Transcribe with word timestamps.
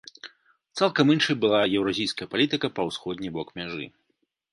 Цалкам 0.77 1.11
іншай 1.15 1.35
была 1.43 1.59
еўразійская 1.79 2.27
палітыка 2.31 2.67
па 2.79 2.87
ўсходні 2.89 3.29
бок 3.37 3.47
мяжы. 3.61 3.85